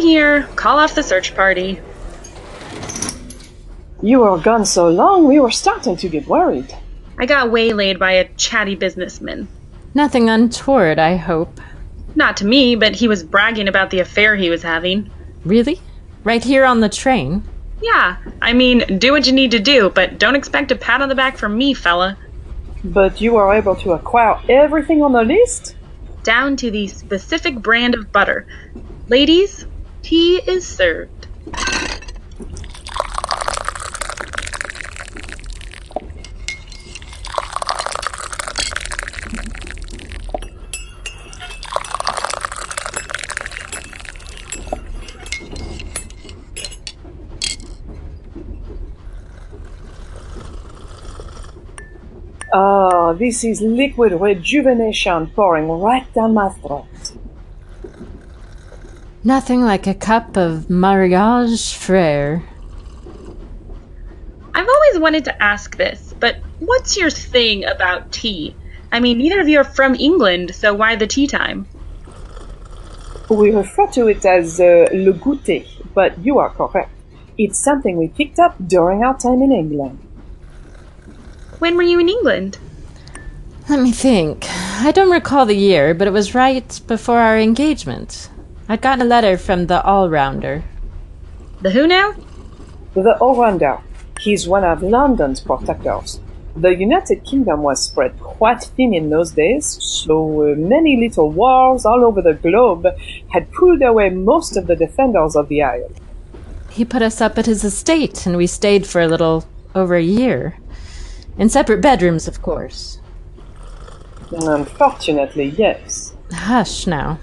here. 0.00 0.42
Call 0.56 0.78
off 0.78 0.94
the 0.94 1.02
search 1.02 1.34
party. 1.34 1.80
You 4.02 4.20
were 4.20 4.38
gone 4.38 4.66
so 4.66 4.88
long, 4.88 5.26
we 5.26 5.40
were 5.40 5.50
starting 5.50 5.96
to 5.96 6.08
get 6.08 6.26
worried. 6.26 6.74
I 7.18 7.26
got 7.26 7.50
waylaid 7.50 7.98
by 7.98 8.12
a 8.12 8.28
chatty 8.34 8.74
businessman. 8.74 9.48
Nothing 9.94 10.28
untoward, 10.30 10.98
I 10.98 11.16
hope. 11.16 11.60
Not 12.14 12.36
to 12.38 12.46
me, 12.46 12.76
but 12.76 12.94
he 12.94 13.08
was 13.08 13.24
bragging 13.24 13.68
about 13.68 13.90
the 13.90 14.00
affair 14.00 14.36
he 14.36 14.50
was 14.50 14.62
having. 14.62 15.10
Really? 15.44 15.80
Right 16.24 16.44
here 16.44 16.64
on 16.64 16.80
the 16.80 16.88
train? 16.88 17.42
Yeah, 17.82 18.16
I 18.42 18.52
mean, 18.52 18.98
do 18.98 19.12
what 19.12 19.26
you 19.26 19.32
need 19.32 19.52
to 19.52 19.60
do, 19.60 19.90
but 19.90 20.18
don't 20.18 20.36
expect 20.36 20.70
a 20.72 20.76
pat 20.76 21.00
on 21.00 21.08
the 21.08 21.14
back 21.14 21.38
from 21.38 21.56
me, 21.56 21.72
fella. 21.72 22.18
But 22.84 23.20
you 23.20 23.34
were 23.34 23.54
able 23.54 23.76
to 23.76 23.92
acquire 23.92 24.38
everything 24.48 25.02
on 25.02 25.12
the 25.12 25.24
list? 25.24 25.76
Down 26.22 26.56
to 26.56 26.70
the 26.70 26.86
specific 26.88 27.56
brand 27.56 27.94
of 27.94 28.12
butter. 28.12 28.46
Ladies, 29.08 29.66
tea 30.02 30.40
is 30.46 30.66
served. 30.66 31.20
Oh, 52.52 53.14
this 53.14 53.44
is 53.44 53.60
liquid 53.60 54.12
rejuvenation 54.12 55.28
pouring 55.28 55.70
right 55.70 56.12
down 56.12 56.34
my 56.34 56.48
throat. 56.48 56.89
Nothing 59.22 59.62
like 59.62 59.86
a 59.86 59.92
cup 59.92 60.38
of 60.38 60.70
Mariage 60.70 61.76
Frères. 61.76 62.42
I've 64.54 64.68
always 64.68 64.98
wanted 64.98 65.26
to 65.26 65.42
ask 65.42 65.76
this, 65.76 66.14
but 66.18 66.36
what's 66.58 66.96
your 66.96 67.10
thing 67.10 67.66
about 67.66 68.12
tea? 68.12 68.54
I 68.90 68.98
mean, 68.98 69.18
neither 69.18 69.38
of 69.40 69.48
you 69.48 69.58
are 69.58 69.64
from 69.64 69.94
England, 69.94 70.54
so 70.54 70.72
why 70.72 70.96
the 70.96 71.06
tea 71.06 71.26
time? 71.26 71.66
We 73.28 73.50
refer 73.50 73.88
to 73.88 74.08
it 74.08 74.24
as 74.24 74.58
uh, 74.58 74.88
le 74.90 75.12
goûter, 75.12 75.68
but 75.94 76.18
you 76.24 76.38
are 76.38 76.48
correct. 76.48 76.90
It's 77.36 77.58
something 77.58 77.98
we 77.98 78.08
picked 78.08 78.38
up 78.38 78.56
during 78.66 79.04
our 79.04 79.18
time 79.18 79.42
in 79.42 79.52
England. 79.52 79.98
When 81.58 81.76
were 81.76 81.82
you 81.82 82.00
in 82.00 82.08
England? 82.08 82.56
Let 83.68 83.80
me 83.80 83.92
think. 83.92 84.46
I 84.80 84.92
don't 84.92 85.10
recall 85.10 85.44
the 85.44 85.54
year, 85.54 85.92
but 85.92 86.08
it 86.08 86.12
was 86.12 86.34
right 86.34 86.80
before 86.86 87.18
our 87.18 87.38
engagement. 87.38 88.30
I'd 88.70 88.82
gotten 88.82 89.02
a 89.02 89.04
letter 89.04 89.36
from 89.36 89.66
the 89.66 89.82
all 89.82 90.08
rounder. 90.08 90.62
The 91.60 91.72
who 91.72 91.88
now? 91.88 92.14
The 92.94 93.18
All-Rounder. 93.18 93.80
He's 94.20 94.46
one 94.46 94.62
of 94.62 94.80
London's 94.80 95.40
protectors. 95.40 96.20
The 96.54 96.76
United 96.76 97.24
Kingdom 97.24 97.62
was 97.62 97.82
spread 97.82 98.20
quite 98.20 98.62
thin 98.62 98.94
in 98.94 99.10
those 99.10 99.32
days, 99.32 99.66
so 99.82 100.52
uh, 100.52 100.54
many 100.54 100.96
little 100.96 101.32
wars 101.32 101.84
all 101.84 102.04
over 102.04 102.22
the 102.22 102.34
globe 102.34 102.86
had 103.32 103.50
pulled 103.50 103.82
away 103.82 104.08
most 104.10 104.56
of 104.56 104.68
the 104.68 104.76
defenders 104.76 105.34
of 105.34 105.48
the 105.48 105.64
Isle. 105.64 105.90
He 106.70 106.84
put 106.84 107.02
us 107.02 107.20
up 107.20 107.38
at 107.38 107.46
his 107.46 107.64
estate, 107.64 108.24
and 108.24 108.36
we 108.36 108.46
stayed 108.46 108.86
for 108.86 109.00
a 109.00 109.08
little 109.08 109.46
over 109.74 109.96
a 109.96 110.02
year. 110.02 110.58
In 111.36 111.48
separate 111.48 111.82
bedrooms, 111.82 112.28
of 112.28 112.40
course. 112.40 113.00
Unfortunately, 114.30 115.46
yes. 115.58 116.14
Hush 116.30 116.86
now. 116.86 117.18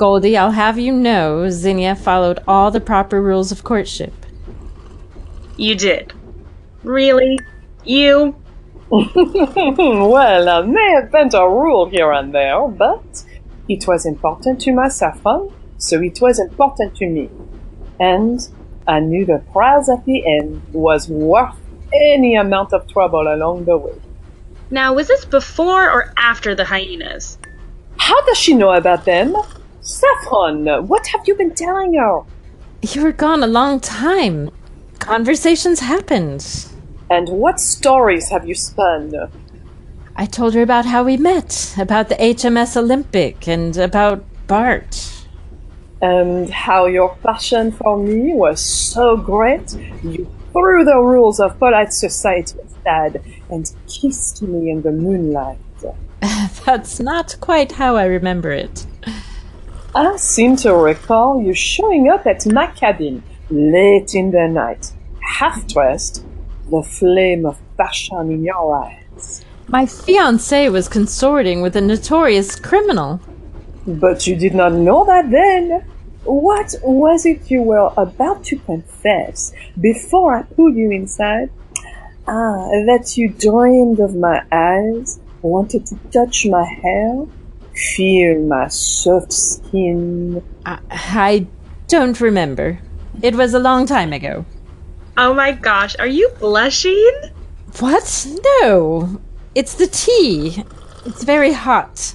Goldie, 0.00 0.34
I'll 0.34 0.52
have 0.52 0.78
you 0.78 0.94
know 0.94 1.50
Zinnia 1.50 1.94
followed 1.94 2.38
all 2.48 2.70
the 2.70 2.80
proper 2.80 3.20
rules 3.20 3.52
of 3.52 3.64
courtship. 3.64 4.14
You 5.58 5.74
did. 5.74 6.14
Really? 6.82 7.38
You? 7.84 8.34
well, 8.90 10.48
I 10.48 10.62
may 10.62 10.90
have 10.92 11.12
bent 11.12 11.34
a 11.34 11.46
rule 11.46 11.90
here 11.90 12.12
and 12.12 12.34
there, 12.34 12.66
but 12.66 13.24
it 13.68 13.86
was 13.86 14.06
important 14.06 14.62
to 14.62 14.72
my 14.72 14.88
saffron, 14.88 15.52
so 15.76 16.00
it 16.00 16.18
was 16.22 16.40
important 16.40 16.96
to 16.96 17.06
me. 17.06 17.28
And 18.00 18.40
I 18.88 19.00
knew 19.00 19.26
the 19.26 19.44
prize 19.52 19.90
at 19.90 20.06
the 20.06 20.26
end 20.26 20.62
was 20.72 21.10
worth 21.10 21.58
any 21.92 22.36
amount 22.36 22.72
of 22.72 22.88
trouble 22.88 23.28
along 23.28 23.66
the 23.66 23.76
way. 23.76 24.00
Now, 24.70 24.94
was 24.94 25.08
this 25.08 25.26
before 25.26 25.90
or 25.90 26.14
after 26.16 26.54
the 26.54 26.64
hyenas? 26.64 27.36
How 27.98 28.18
does 28.24 28.38
she 28.38 28.54
know 28.54 28.72
about 28.72 29.04
them? 29.04 29.36
Saffron, 29.80 30.66
what 30.86 31.06
have 31.08 31.26
you 31.26 31.34
been 31.34 31.54
telling 31.54 31.94
her? 31.94 32.22
You 32.82 33.02
were 33.02 33.12
gone 33.12 33.42
a 33.42 33.46
long 33.46 33.80
time. 33.80 34.50
Conversations 34.98 35.80
happened. 35.80 36.66
And 37.10 37.28
what 37.28 37.58
stories 37.58 38.28
have 38.28 38.46
you 38.46 38.54
spun? 38.54 39.12
I 40.16 40.26
told 40.26 40.54
her 40.54 40.62
about 40.62 40.84
how 40.84 41.02
we 41.02 41.16
met, 41.16 41.74
about 41.78 42.08
the 42.08 42.14
HMS 42.16 42.76
Olympic, 42.76 43.48
and 43.48 43.76
about 43.76 44.24
Bart. 44.46 45.26
And 46.02 46.50
how 46.50 46.86
your 46.86 47.16
passion 47.22 47.72
for 47.72 47.98
me 47.98 48.34
was 48.34 48.60
so 48.60 49.16
great, 49.16 49.72
you 50.02 50.30
threw 50.52 50.84
the 50.84 50.98
rules 50.98 51.40
of 51.40 51.58
polite 51.58 51.92
society 51.92 52.58
aside 52.60 53.22
and 53.50 53.72
kissed 53.86 54.42
me 54.42 54.70
in 54.70 54.82
the 54.82 54.92
moonlight. 54.92 55.58
That's 56.66 57.00
not 57.00 57.36
quite 57.40 57.72
how 57.72 57.96
I 57.96 58.04
remember 58.04 58.52
it. 58.52 58.86
I 59.92 60.16
seem 60.16 60.54
to 60.58 60.72
recall 60.72 61.42
you 61.42 61.52
showing 61.52 62.08
up 62.08 62.24
at 62.24 62.46
my 62.46 62.68
cabin 62.68 63.24
late 63.50 64.14
in 64.14 64.30
the 64.30 64.46
night, 64.46 64.92
half 65.20 65.66
dressed, 65.66 66.24
the 66.70 66.82
flame 66.82 67.44
of 67.44 67.58
passion 67.76 68.30
in 68.30 68.44
your 68.44 68.76
eyes. 68.76 69.44
My 69.66 69.86
fiance 69.86 70.68
was 70.68 70.86
consorting 70.88 71.60
with 71.60 71.74
a 71.74 71.80
notorious 71.80 72.54
criminal. 72.54 73.20
But 73.84 74.28
you 74.28 74.36
did 74.36 74.54
not 74.54 74.74
know 74.74 75.04
that 75.06 75.28
then. 75.28 75.84
What 76.22 76.76
was 76.84 77.26
it 77.26 77.50
you 77.50 77.62
were 77.62 77.92
about 77.96 78.44
to 78.44 78.58
confess 78.58 79.52
before 79.80 80.36
I 80.36 80.42
pulled 80.42 80.76
you 80.76 80.92
inside? 80.92 81.50
Ah, 82.28 82.68
that 82.86 83.14
you 83.16 83.30
dreamed 83.30 83.98
of 83.98 84.14
my 84.14 84.44
eyes, 84.52 85.18
wanted 85.42 85.86
to 85.86 85.96
touch 86.12 86.46
my 86.46 86.64
hair, 86.64 87.26
feel 87.94 88.38
my 88.42 88.68
soft 88.68 89.32
skin. 89.32 90.42
I, 90.66 90.78
I 90.90 91.46
don't 91.88 92.20
remember. 92.20 92.80
It 93.22 93.34
was 93.34 93.54
a 93.54 93.58
long 93.58 93.86
time 93.86 94.12
ago. 94.12 94.44
Oh 95.16 95.34
my 95.34 95.52
gosh, 95.52 95.96
are 95.98 96.06
you 96.06 96.30
blushing? 96.38 97.12
What? 97.78 98.26
No. 98.62 99.20
It's 99.54 99.74
the 99.74 99.86
tea. 99.86 100.64
It's 101.04 101.24
very 101.24 101.52
hot. 101.52 102.14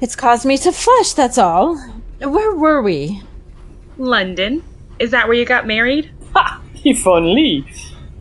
It's 0.00 0.16
caused 0.16 0.44
me 0.44 0.58
to 0.58 0.72
flush, 0.72 1.12
that's 1.12 1.38
all. 1.38 1.76
Where 2.18 2.54
were 2.54 2.82
we? 2.82 3.22
London. 3.98 4.64
Is 4.98 5.10
that 5.10 5.28
where 5.28 5.36
you 5.36 5.44
got 5.44 5.66
married? 5.66 6.10
Ha! 6.34 6.60
If 6.84 7.06
only. 7.06 7.64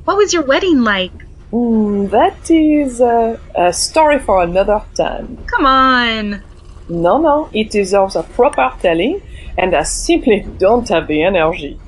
What 0.06 0.18
was 0.18 0.34
your 0.34 0.44
wedding 0.44 0.82
like? 0.82 1.12
Mm, 1.52 2.10
that 2.12 2.50
is 2.50 3.02
uh, 3.02 3.38
a 3.56 3.74
story 3.74 4.20
for 4.20 4.42
another 4.42 4.82
time. 4.96 5.38
Come 5.48 5.66
on. 5.66 6.42
No, 6.88 7.18
no, 7.18 7.50
it 7.54 7.72
deserves 7.72 8.16
a 8.16 8.24
proper 8.24 8.72
telling, 8.82 9.22
and 9.58 9.76
I 9.76 9.84
simply 9.84 10.42
don't 10.58 10.88
have 10.90 11.08
the 11.08 11.24
energy. 11.24 11.80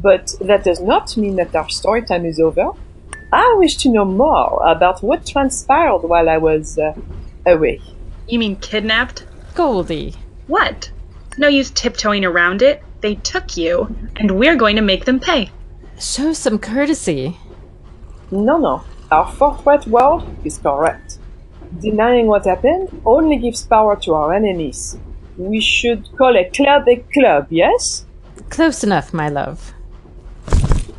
But 0.00 0.34
that 0.40 0.64
does 0.64 0.80
not 0.80 1.16
mean 1.16 1.36
that 1.36 1.54
our 1.54 1.68
story 1.68 2.02
time 2.02 2.24
is 2.24 2.40
over. 2.40 2.72
I 3.32 3.54
wish 3.58 3.76
to 3.78 3.90
know 3.90 4.04
more 4.04 4.62
about 4.66 5.02
what 5.02 5.26
transpired 5.26 6.02
while 6.02 6.28
I 6.28 6.38
was 6.38 6.78
uh, 6.78 6.94
away. 7.46 7.80
You 8.28 8.38
mean 8.38 8.56
kidnapped? 8.56 9.26
Goldie. 9.54 10.14
What? 10.46 10.90
No 11.38 11.48
use 11.48 11.70
tiptoeing 11.70 12.24
around 12.24 12.62
it. 12.62 12.82
They 13.00 13.16
took 13.16 13.56
you, 13.56 13.94
and 14.16 14.38
we're 14.38 14.56
going 14.56 14.76
to 14.76 14.82
make 14.82 15.04
them 15.04 15.20
pay. 15.20 15.50
Show 15.98 16.32
some 16.32 16.58
courtesy. 16.58 17.38
No, 18.30 18.58
no, 18.58 18.84
our 19.12 19.30
forthright 19.30 19.86
word 19.86 20.24
is 20.44 20.58
correct. 20.58 21.18
Denying 21.80 22.26
what 22.26 22.44
happened 22.46 22.88
only 23.06 23.36
gives 23.36 23.64
power 23.66 23.96
to 23.96 24.14
our 24.14 24.32
enemies. 24.34 24.96
We 25.36 25.60
should 25.60 26.08
call 26.18 26.36
a 26.36 26.48
club 26.50 26.88
a 26.88 26.96
club, 27.14 27.46
yes? 27.50 28.06
Close 28.50 28.84
enough, 28.84 29.12
my 29.14 29.28
love. 29.28 29.72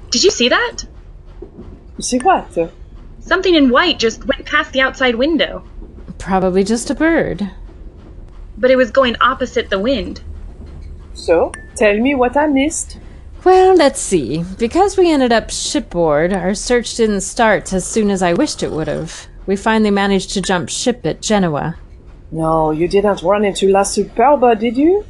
Did 0.10 0.24
you 0.24 0.32
see 0.32 0.50
that? 0.50 0.86
See 2.00 2.20
what? 2.20 2.58
Something 3.20 3.56
in 3.56 3.70
white 3.70 4.00
just 4.00 4.26
went 4.26 4.46
past 4.46 4.72
the 4.74 4.82
outside 4.82 5.16
window, 5.16 5.64
Probably 6.18 6.64
just 6.64 6.90
a 6.90 6.96
bird. 6.96 7.50
but 8.58 8.72
it 8.72 8.76
was 8.78 8.92
going 8.92 9.16
opposite 9.22 9.70
the 9.70 9.80
wind. 9.80 10.22
So, 11.14 11.52
tell 11.76 11.98
me 12.00 12.16
what 12.16 12.38
I 12.38 12.48
missed. 12.48 12.98
Well, 13.44 13.76
let's 13.76 14.00
see. 14.00 14.44
Because 14.58 14.98
we 14.98 15.12
ended 15.12 15.34
up 15.34 15.50
shipboard, 15.50 16.32
our 16.32 16.54
search 16.54 16.96
didn't 16.96 17.22
start 17.22 17.74
as 17.74 17.86
soon 17.86 18.10
as 18.10 18.22
I 18.22 18.34
wished 18.34 18.64
it 18.64 18.72
would 18.72 18.88
have. 18.88 19.28
We 19.46 19.58
finally 19.58 19.92
managed 19.92 20.32
to 20.32 20.42
jump 20.42 20.70
ship 20.70 21.06
at 21.06 21.22
Genoa. 21.22 21.76
No, 22.32 22.72
you 22.72 22.88
didn't 22.88 23.22
run 23.22 23.44
into 23.44 23.68
La 23.68 23.82
Superba, 23.82 24.58
did 24.58 24.78
you? 24.78 25.06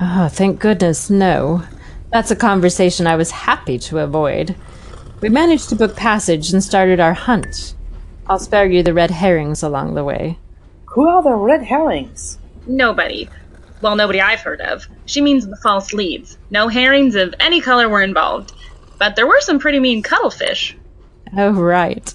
Oh, 0.00 0.28
thank 0.28 0.60
goodness, 0.60 1.08
no. 1.08 1.62
That's 2.12 2.30
a 2.30 2.36
conversation 2.36 3.06
I 3.06 3.16
was 3.16 3.30
happy 3.30 3.78
to 3.80 3.98
avoid. 3.98 4.54
We 5.20 5.28
managed 5.28 5.70
to 5.70 5.76
book 5.76 5.96
passage 5.96 6.52
and 6.52 6.62
started 6.62 7.00
our 7.00 7.14
hunt. 7.14 7.74
I'll 8.28 8.38
spare 8.38 8.66
you 8.66 8.82
the 8.82 8.94
red 8.94 9.10
herrings 9.10 9.62
along 9.62 9.94
the 9.94 10.04
way. 10.04 10.38
Who 10.84 11.08
are 11.08 11.22
the 11.22 11.34
red 11.34 11.62
herrings? 11.62 12.38
Nobody. 12.66 13.28
Well, 13.80 13.96
nobody 13.96 14.20
I've 14.20 14.40
heard 14.40 14.60
of. 14.60 14.86
She 15.06 15.20
means 15.20 15.46
the 15.46 15.56
false 15.56 15.92
leads. 15.92 16.38
No 16.50 16.68
herrings 16.68 17.14
of 17.14 17.34
any 17.38 17.60
color 17.60 17.88
were 17.88 18.02
involved. 18.02 18.52
But 18.98 19.14
there 19.14 19.26
were 19.26 19.40
some 19.40 19.58
pretty 19.58 19.78
mean 19.78 20.02
cuttlefish. 20.02 20.76
Oh, 21.36 21.52
right. 21.52 22.12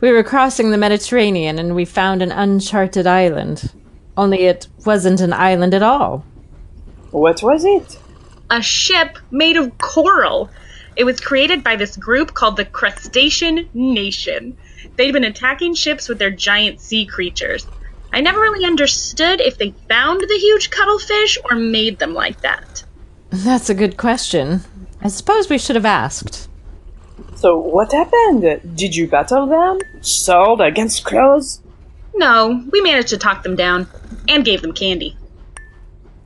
We 0.00 0.12
were 0.12 0.24
crossing 0.24 0.70
the 0.70 0.78
Mediterranean 0.78 1.58
and 1.58 1.74
we 1.74 1.84
found 1.84 2.22
an 2.22 2.32
uncharted 2.32 3.06
island. 3.06 3.72
Only 4.16 4.44
it 4.44 4.66
wasn't 4.84 5.20
an 5.20 5.32
island 5.32 5.74
at 5.74 5.82
all. 5.82 6.24
What 7.12 7.42
was 7.42 7.64
it? 7.64 7.98
A 8.50 8.60
ship 8.60 9.18
made 9.30 9.56
of 9.56 9.78
coral. 9.78 10.50
It 10.96 11.04
was 11.04 11.20
created 11.20 11.64
by 11.64 11.76
this 11.76 11.96
group 11.96 12.34
called 12.34 12.56
the 12.56 12.66
Crustacean 12.66 13.68
Nation. 13.72 14.56
They'd 14.96 15.12
been 15.12 15.24
attacking 15.24 15.74
ships 15.74 16.08
with 16.08 16.18
their 16.18 16.30
giant 16.30 16.80
sea 16.80 17.06
creatures. 17.06 17.66
I 18.12 18.20
never 18.20 18.40
really 18.40 18.64
understood 18.66 19.40
if 19.40 19.56
they 19.58 19.70
found 19.88 20.20
the 20.20 20.38
huge 20.38 20.70
cuttlefish 20.70 21.38
or 21.44 21.56
made 21.56 21.98
them 21.98 22.12
like 22.12 22.42
that. 22.42 22.84
That's 23.30 23.70
a 23.70 23.74
good 23.74 23.96
question. 23.96 24.60
I 25.00 25.08
suppose 25.08 25.48
we 25.48 25.58
should 25.58 25.76
have 25.76 25.86
asked. 25.86 26.48
So 27.36 27.58
what 27.58 27.92
happened? 27.92 28.76
Did 28.76 28.94
you 28.94 29.08
battle 29.08 29.46
them? 29.46 29.78
Sword 30.02 30.60
against 30.60 31.04
claws? 31.04 31.60
No, 32.14 32.62
we 32.70 32.80
managed 32.82 33.08
to 33.08 33.18
talk 33.18 33.42
them 33.42 33.56
down 33.56 33.88
and 34.28 34.44
gave 34.44 34.60
them 34.60 34.72
candy. 34.72 35.16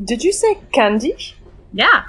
Did 0.04 0.24
you 0.24 0.32
say 0.32 0.58
candy? 0.72 1.16
Yeah. 1.72 2.04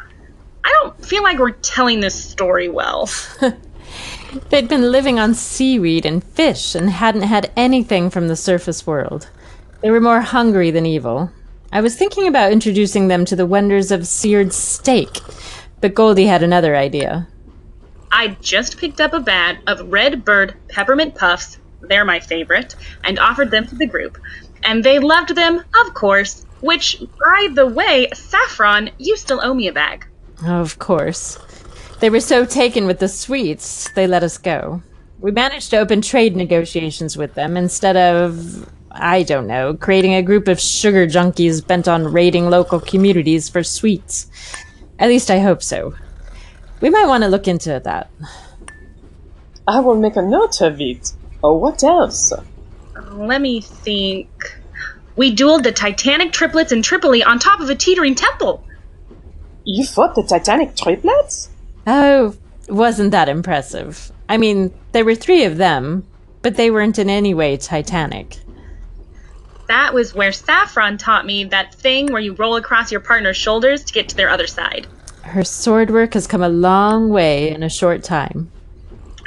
I 0.63 0.79
don't 0.81 1.05
feel 1.05 1.23
like 1.23 1.37
we're 1.37 1.51
telling 1.51 1.99
this 1.99 2.21
story 2.21 2.67
well. 2.67 3.09
They'd 4.49 4.67
been 4.67 4.91
living 4.91 5.19
on 5.19 5.35
seaweed 5.35 6.05
and 6.05 6.23
fish 6.23 6.75
and 6.75 6.89
hadn't 6.89 7.21
had 7.21 7.51
anything 7.55 8.09
from 8.09 8.27
the 8.27 8.35
surface 8.35 8.85
world. 8.85 9.29
They 9.81 9.91
were 9.91 10.01
more 10.01 10.21
hungry 10.21 10.71
than 10.71 10.85
evil. 10.85 11.31
I 11.71 11.81
was 11.81 11.95
thinking 11.95 12.27
about 12.27 12.51
introducing 12.51 13.07
them 13.07 13.25
to 13.25 13.35
the 13.35 13.45
wonders 13.45 13.91
of 13.91 14.07
seared 14.07 14.53
steak, 14.53 15.19
but 15.81 15.93
Goldie 15.93 16.25
had 16.25 16.43
another 16.43 16.75
idea. 16.75 17.27
I 18.11 18.37
just 18.41 18.77
picked 18.77 19.01
up 19.01 19.13
a 19.13 19.19
bag 19.19 19.57
of 19.67 19.91
Red 19.91 20.23
Bird 20.23 20.55
peppermint 20.69 21.15
puffs, 21.15 21.57
they're 21.81 22.05
my 22.05 22.19
favorite, 22.19 22.75
and 23.03 23.19
offered 23.19 23.51
them 23.51 23.67
to 23.67 23.75
the 23.75 23.85
group. 23.85 24.17
And 24.63 24.83
they 24.83 24.99
loved 24.99 25.35
them, 25.35 25.63
of 25.85 25.93
course, 25.93 26.45
which, 26.61 27.01
by 27.19 27.49
the 27.53 27.67
way, 27.67 28.07
Saffron, 28.13 28.89
you 28.97 29.15
still 29.17 29.41
owe 29.43 29.53
me 29.53 29.67
a 29.67 29.73
bag. 29.73 30.07
Of 30.45 30.79
course. 30.79 31.37
They 31.99 32.09
were 32.09 32.19
so 32.19 32.45
taken 32.45 32.85
with 32.87 32.99
the 32.99 33.07
sweets, 33.07 33.91
they 33.91 34.07
let 34.07 34.23
us 34.23 34.37
go. 34.37 34.81
We 35.19 35.31
managed 35.31 35.71
to 35.71 35.77
open 35.77 36.01
trade 36.01 36.35
negotiations 36.35 37.17
with 37.17 37.33
them 37.33 37.57
instead 37.57 37.97
of, 37.97 38.69
I 38.99 39.23
don't 39.23 39.47
know, 39.47 39.73
creating 39.75 40.13
a 40.13 40.21
group 40.21 40.47
of 40.47 40.59
sugar 40.59 41.07
junkies 41.07 41.65
bent 41.65 41.87
on 41.87 42.11
raiding 42.11 42.49
local 42.49 42.79
communities 42.79 43.49
for 43.49 43.63
sweets. 43.63 44.27
At 44.99 45.09
least 45.09 45.29
I 45.29 45.39
hope 45.39 45.61
so. 45.63 45.93
We 46.81 46.89
might 46.89 47.07
want 47.07 47.23
to 47.23 47.29
look 47.29 47.47
into 47.47 47.79
that. 47.83 48.09
I 49.67 49.79
will 49.79 49.95
make 49.95 50.15
a 50.15 50.21
note 50.21 50.61
of 50.61 50.79
it. 50.79 51.11
Oh, 51.43 51.57
what 51.57 51.83
else? 51.83 52.31
Let 53.11 53.41
me 53.41 53.61
think. 53.61 54.29
We 55.15 55.35
dueled 55.35 55.63
the 55.63 55.71
Titanic 55.71 56.31
triplets 56.31 56.71
in 56.71 56.81
Tripoli 56.81 57.23
on 57.23 57.39
top 57.39 57.59
of 57.59 57.69
a 57.69 57.75
teetering 57.75 58.15
temple. 58.15 58.63
You 59.63 59.85
fought 59.85 60.15
the 60.15 60.23
Titanic 60.23 60.75
triplets? 60.75 61.49
Oh, 61.85 62.35
wasn't 62.69 63.11
that 63.11 63.29
impressive? 63.29 64.11
I 64.29 64.37
mean, 64.37 64.73
there 64.91 65.05
were 65.05 65.15
three 65.15 65.43
of 65.43 65.57
them, 65.57 66.05
but 66.41 66.55
they 66.55 66.71
weren't 66.71 66.99
in 66.99 67.09
any 67.09 67.33
way 67.33 67.57
Titanic. 67.57 68.37
That 69.67 69.93
was 69.93 70.15
where 70.15 70.31
Saffron 70.31 70.97
taught 70.97 71.25
me 71.25 71.43
that 71.45 71.73
thing 71.73 72.07
where 72.07 72.21
you 72.21 72.33
roll 72.33 72.55
across 72.55 72.91
your 72.91 73.01
partner's 73.01 73.37
shoulders 73.37 73.83
to 73.83 73.93
get 73.93 74.09
to 74.09 74.15
their 74.15 74.29
other 74.29 74.47
side. 74.47 74.87
Her 75.23 75.43
sword 75.43 75.91
work 75.91 76.13
has 76.13 76.25
come 76.25 76.41
a 76.41 76.49
long 76.49 77.09
way 77.09 77.49
in 77.49 77.63
a 77.63 77.69
short 77.69 78.03
time. 78.03 78.49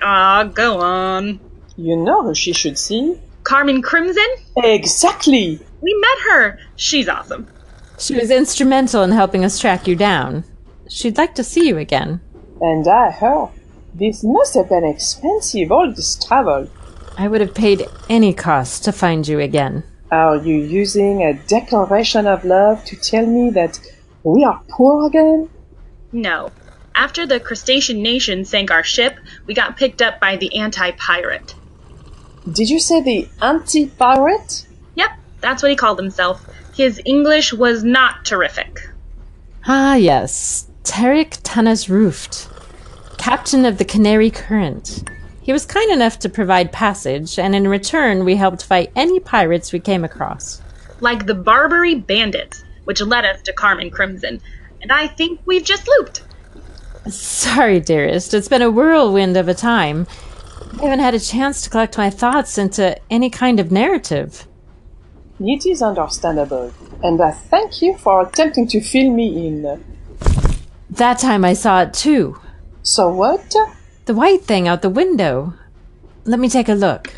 Ah, 0.02 0.44
go 0.44 0.80
on. 0.80 1.40
You 1.76 1.96
know 1.96 2.22
who 2.22 2.34
she 2.34 2.52
should 2.54 2.78
see? 2.78 3.20
Carmen 3.44 3.82
Crimson? 3.82 4.26
Exactly! 4.56 5.60
We 5.82 5.94
met 5.94 6.18
her. 6.30 6.58
She's 6.76 7.08
awesome. 7.08 7.46
She 7.98 8.14
was 8.14 8.30
instrumental 8.30 9.02
in 9.02 9.10
helping 9.10 9.44
us 9.44 9.58
track 9.58 9.86
you 9.86 9.94
down. 9.94 10.44
She'd 10.88 11.18
like 11.18 11.34
to 11.34 11.44
see 11.44 11.68
you 11.68 11.76
again. 11.76 12.20
And 12.60 12.86
I 12.88 13.10
her. 13.10 13.48
This 13.94 14.24
must 14.24 14.54
have 14.54 14.68
been 14.68 14.84
expensive, 14.84 15.70
all 15.70 15.92
this 15.92 16.22
travel. 16.22 16.68
I 17.18 17.28
would 17.28 17.40
have 17.40 17.54
paid 17.54 17.86
any 18.08 18.32
cost 18.32 18.84
to 18.84 18.92
find 18.92 19.26
you 19.28 19.38
again. 19.40 19.84
Are 20.10 20.36
you 20.36 20.56
using 20.56 21.22
a 21.22 21.34
declaration 21.34 22.26
of 22.26 22.44
love 22.44 22.84
to 22.86 22.96
tell 22.96 23.26
me 23.26 23.50
that 23.50 23.78
we 24.24 24.44
are 24.44 24.60
poor 24.68 25.06
again? 25.06 25.48
No. 26.12 26.50
After 26.94 27.26
the 27.26 27.38
crustacean 27.38 28.02
nation 28.02 28.44
sank 28.44 28.70
our 28.70 28.82
ship, 28.82 29.18
we 29.46 29.54
got 29.54 29.76
picked 29.76 30.02
up 30.02 30.18
by 30.18 30.36
the 30.36 30.56
anti 30.56 30.90
pirate. 30.92 31.54
Did 32.50 32.68
you 32.68 32.80
say 32.80 33.00
the 33.00 33.28
anti 33.40 33.86
pirate? 33.86 34.66
Yep, 34.96 35.10
that's 35.40 35.62
what 35.62 35.70
he 35.70 35.76
called 35.76 35.98
himself. 35.98 36.44
His 36.74 37.00
English 37.04 37.52
was 37.52 37.84
not 37.84 38.24
terrific. 38.24 38.80
Ah, 39.66 39.94
yes. 39.94 40.66
Tarek 40.82 41.40
Tanas 41.42 41.88
Rooft, 41.88 42.48
captain 43.18 43.64
of 43.64 43.78
the 43.78 43.84
Canary 43.84 44.30
Current. 44.30 45.08
He 45.42 45.52
was 45.52 45.64
kind 45.64 45.90
enough 45.90 46.18
to 46.20 46.28
provide 46.28 46.70
passage, 46.72 47.38
and 47.38 47.54
in 47.54 47.66
return, 47.66 48.24
we 48.24 48.36
helped 48.36 48.64
fight 48.64 48.92
any 48.94 49.20
pirates 49.20 49.72
we 49.72 49.80
came 49.80 50.04
across. 50.04 50.60
Like 51.00 51.26
the 51.26 51.34
Barbary 51.34 51.94
Bandits, 51.94 52.62
which 52.84 53.00
led 53.00 53.24
us 53.24 53.40
to 53.42 53.52
Carmen 53.52 53.90
Crimson. 53.90 54.40
And 54.82 54.92
I 54.92 55.06
think 55.06 55.40
we've 55.46 55.64
just 55.64 55.88
looped. 55.88 56.22
Sorry, 57.08 57.80
dearest. 57.80 58.34
It's 58.34 58.48
been 58.48 58.62
a 58.62 58.70
whirlwind 58.70 59.36
of 59.36 59.48
a 59.48 59.54
time. 59.54 60.06
I 60.78 60.82
haven't 60.82 61.00
had 61.00 61.14
a 61.14 61.20
chance 61.20 61.62
to 61.62 61.70
collect 61.70 61.96
my 61.96 62.10
thoughts 62.10 62.58
into 62.58 62.96
any 63.10 63.30
kind 63.30 63.58
of 63.58 63.72
narrative. 63.72 64.46
It 65.40 65.64
is 65.64 65.80
understandable, 65.80 66.72
and 67.02 67.20
I 67.20 67.30
thank 67.30 67.80
you 67.80 67.96
for 67.96 68.20
attempting 68.20 68.68
to 68.68 68.80
fill 68.82 69.10
me 69.10 69.46
in. 69.46 69.84
That 70.90 71.18
time 71.18 71.46
I 71.46 71.54
saw 71.54 71.82
it 71.82 71.94
too. 71.94 72.38
So 72.82 73.08
what? 73.08 73.54
The 74.10 74.16
white 74.16 74.42
thing 74.42 74.66
out 74.66 74.82
the 74.82 74.90
window. 74.90 75.54
Let 76.24 76.40
me 76.40 76.48
take 76.48 76.68
a 76.68 76.74
look. 76.74 77.14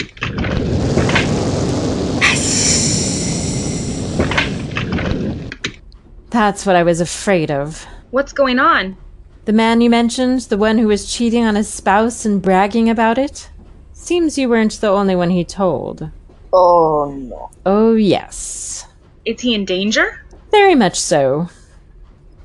That's 6.29 6.67
what 6.67 6.77
I 6.77 6.83
was 6.83 7.01
afraid 7.01 7.51
of. 7.51 7.87
What's 8.11 8.35
going 8.35 8.59
on? 8.59 8.99
The 9.47 9.55
man 9.55 9.81
you 9.81 9.89
mentioned, 9.89 10.41
the 10.43 10.59
one 10.59 10.77
who 10.77 10.87
was 10.87 11.11
cheating 11.11 11.47
on 11.47 11.55
his 11.55 11.67
spouse 11.67 12.27
and 12.27 12.43
bragging 12.43 12.91
about 12.91 13.17
it? 13.17 13.49
Seems 13.95 14.37
you 14.37 14.51
weren't 14.51 14.79
the 14.79 14.91
only 14.91 15.17
one 15.17 15.31
he 15.31 15.47
told. 15.47 16.11
Oh 16.53 17.11
no. 17.11 17.51
Oh, 17.65 17.95
yes. 17.95 18.87
Is 19.25 19.41
he 19.41 19.55
in 19.55 19.65
danger? 19.65 20.27
Very 20.51 20.75
much 20.75 21.01
so. 21.01 21.49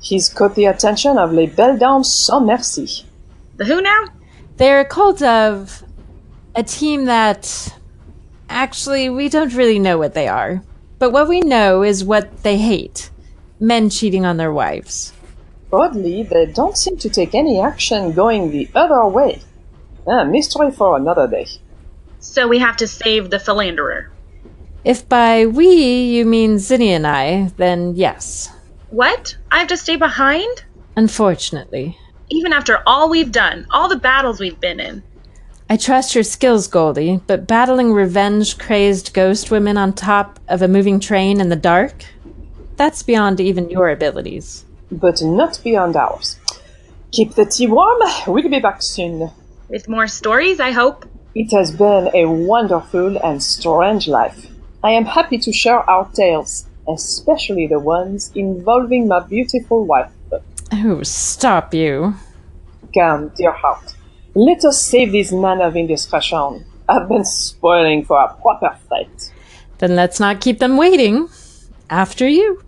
He's 0.00 0.30
caught 0.30 0.54
the 0.54 0.64
attention 0.64 1.18
of 1.18 1.34
Les 1.34 1.48
Belles 1.48 1.78
Dames 1.78 2.10
Sans 2.10 2.46
Merci. 2.46 3.04
The 3.58 3.66
who 3.66 3.82
now? 3.82 4.06
They're 4.58 4.80
a 4.80 4.84
cult 4.84 5.22
of 5.22 5.82
a 6.54 6.62
team 6.62 7.06
that. 7.06 7.74
Actually, 8.50 9.10
we 9.10 9.28
don't 9.28 9.54
really 9.54 9.78
know 9.78 9.98
what 9.98 10.14
they 10.14 10.26
are. 10.26 10.62
But 10.98 11.12
what 11.12 11.28
we 11.28 11.40
know 11.40 11.82
is 11.82 12.02
what 12.02 12.42
they 12.42 12.56
hate 12.56 13.10
men 13.60 13.90
cheating 13.90 14.24
on 14.24 14.36
their 14.36 14.52
wives. 14.52 15.12
Oddly, 15.72 16.22
they 16.22 16.46
don't 16.46 16.76
seem 16.76 16.96
to 16.98 17.10
take 17.10 17.34
any 17.34 17.60
action 17.60 18.12
going 18.12 18.50
the 18.50 18.68
other 18.74 19.06
way. 19.06 19.42
A 20.06 20.24
mystery 20.24 20.70
for 20.70 20.96
another 20.96 21.28
day. 21.28 21.46
So 22.20 22.48
we 22.48 22.58
have 22.58 22.76
to 22.78 22.86
save 22.86 23.30
the 23.30 23.38
philanderer. 23.38 24.10
If 24.84 25.08
by 25.08 25.46
we 25.46 25.66
you 25.66 26.24
mean 26.24 26.58
Zinnia 26.58 26.96
and 26.96 27.06
I, 27.06 27.52
then 27.56 27.94
yes. 27.94 28.50
What? 28.90 29.36
I 29.50 29.58
have 29.58 29.68
to 29.68 29.76
stay 29.76 29.96
behind? 29.96 30.64
Unfortunately. 30.96 31.98
Even 32.30 32.52
after 32.52 32.82
all 32.86 33.08
we've 33.08 33.32
done, 33.32 33.66
all 33.70 33.88
the 33.88 33.96
battles 33.96 34.38
we've 34.38 34.60
been 34.60 34.80
in. 34.80 35.02
I 35.70 35.76
trust 35.76 36.14
your 36.14 36.24
skills, 36.24 36.66
Goldie, 36.66 37.20
but 37.26 37.46
battling 37.46 37.92
revenge 37.92 38.58
crazed 38.58 39.12
ghost 39.12 39.50
women 39.50 39.76
on 39.76 39.92
top 39.92 40.40
of 40.48 40.62
a 40.62 40.68
moving 40.68 40.98
train 40.98 41.40
in 41.40 41.48
the 41.48 41.56
dark? 41.56 42.04
That's 42.76 43.02
beyond 43.02 43.40
even 43.40 43.68
your 43.70 43.90
abilities. 43.90 44.64
But 44.90 45.22
not 45.22 45.60
beyond 45.62 45.96
ours. 45.96 46.38
Keep 47.12 47.34
the 47.34 47.44
tea 47.44 47.66
warm, 47.66 47.98
we'll 48.26 48.48
be 48.48 48.60
back 48.60 48.82
soon. 48.82 49.30
With 49.68 49.88
more 49.88 50.06
stories, 50.06 50.60
I 50.60 50.70
hope. 50.70 51.06
It 51.34 51.52
has 51.52 51.70
been 51.70 52.10
a 52.14 52.26
wonderful 52.26 53.18
and 53.18 53.42
strange 53.42 54.08
life. 54.08 54.46
I 54.82 54.92
am 54.92 55.04
happy 55.04 55.38
to 55.38 55.52
share 55.52 55.88
our 55.90 56.08
tales, 56.14 56.66
especially 56.88 57.66
the 57.66 57.78
ones 57.78 58.32
involving 58.34 59.08
my 59.08 59.20
beautiful 59.20 59.84
wife. 59.84 60.12
Oh, 60.80 61.02
stop 61.02 61.74
you. 61.74 62.14
Come, 62.94 63.30
dear 63.36 63.52
heart. 63.52 63.96
Let 64.34 64.64
us 64.64 64.80
save 64.80 65.10
this 65.12 65.32
man 65.32 65.60
of 65.60 65.74
indiscretion. 65.74 66.64
I've 66.88 67.08
been 67.08 67.24
spoiling 67.24 68.04
for 68.04 68.20
a 68.20 68.32
proper 68.34 68.76
fight. 68.88 69.32
Then 69.78 69.96
let's 69.96 70.20
not 70.20 70.40
keep 70.40 70.60
them 70.60 70.76
waiting. 70.76 71.28
After 71.90 72.28
you. 72.28 72.62